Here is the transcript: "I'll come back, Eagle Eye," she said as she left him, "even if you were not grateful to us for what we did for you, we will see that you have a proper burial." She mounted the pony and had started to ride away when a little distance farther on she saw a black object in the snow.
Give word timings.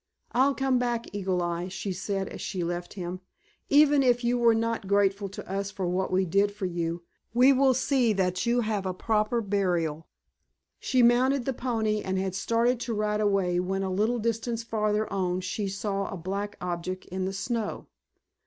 "I'll 0.31 0.55
come 0.55 0.79
back, 0.79 1.05
Eagle 1.13 1.43
Eye," 1.43 1.67
she 1.67 1.93
said 1.93 2.27
as 2.29 2.41
she 2.41 2.63
left 2.63 2.93
him, 2.93 3.19
"even 3.69 4.01
if 4.01 4.23
you 4.23 4.35
were 4.39 4.55
not 4.55 4.87
grateful 4.87 5.29
to 5.29 5.47
us 5.47 5.69
for 5.69 5.85
what 5.87 6.11
we 6.11 6.25
did 6.25 6.51
for 6.51 6.65
you, 6.65 7.03
we 7.35 7.53
will 7.53 7.75
see 7.75 8.11
that 8.13 8.43
you 8.47 8.61
have 8.61 8.87
a 8.87 8.95
proper 8.95 9.41
burial." 9.41 10.07
She 10.79 11.03
mounted 11.03 11.45
the 11.45 11.53
pony 11.53 12.01
and 12.01 12.17
had 12.17 12.33
started 12.33 12.79
to 12.79 12.95
ride 12.95 13.21
away 13.21 13.59
when 13.59 13.83
a 13.83 13.93
little 13.93 14.17
distance 14.17 14.63
farther 14.63 15.07
on 15.13 15.39
she 15.41 15.67
saw 15.67 16.07
a 16.09 16.17
black 16.17 16.55
object 16.59 17.05
in 17.05 17.25
the 17.25 17.31
snow. 17.33 17.85